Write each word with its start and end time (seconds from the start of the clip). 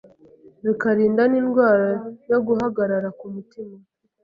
bikarinda 0.65 1.23
n’indwara 1.31 1.87
yo 2.31 2.39
guhagarara 2.47 3.09
k’umutima 3.17 3.75